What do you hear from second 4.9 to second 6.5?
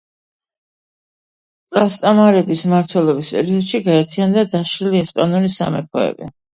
ესპანური სამეფოები.